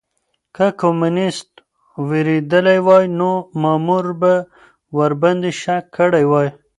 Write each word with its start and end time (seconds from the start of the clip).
که 0.55 0.67
کمونيسټ 0.81 1.49
وېرېدلی 2.09 2.79
وای 2.87 3.05
نو 3.19 3.31
مامور 3.61 4.05
به 4.21 4.33
ورباندې 4.97 5.51
شک 5.61 5.83
کړی 5.97 6.23
وای. 6.31 6.49